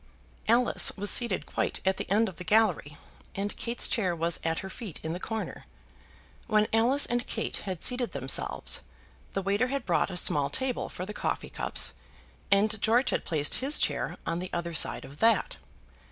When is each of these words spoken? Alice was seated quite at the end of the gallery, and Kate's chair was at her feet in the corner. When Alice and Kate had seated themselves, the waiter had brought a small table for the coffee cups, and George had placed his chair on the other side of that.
Alice 0.47 0.91
was 0.97 1.11
seated 1.11 1.45
quite 1.45 1.79
at 1.85 1.97
the 1.97 2.09
end 2.09 2.27
of 2.27 2.37
the 2.37 2.43
gallery, 2.43 2.97
and 3.35 3.55
Kate's 3.55 3.87
chair 3.87 4.15
was 4.15 4.39
at 4.43 4.57
her 4.65 4.67
feet 4.71 4.99
in 5.03 5.13
the 5.13 5.19
corner. 5.19 5.65
When 6.47 6.65
Alice 6.73 7.05
and 7.05 7.27
Kate 7.27 7.57
had 7.57 7.83
seated 7.83 8.11
themselves, 8.11 8.79
the 9.33 9.43
waiter 9.43 9.67
had 9.67 9.85
brought 9.85 10.09
a 10.09 10.17
small 10.17 10.49
table 10.49 10.89
for 10.89 11.05
the 11.05 11.13
coffee 11.13 11.51
cups, 11.51 11.93
and 12.49 12.81
George 12.81 13.11
had 13.11 13.25
placed 13.25 13.53
his 13.59 13.77
chair 13.77 14.17
on 14.25 14.39
the 14.39 14.49
other 14.53 14.73
side 14.73 15.05
of 15.05 15.19
that. 15.19 15.57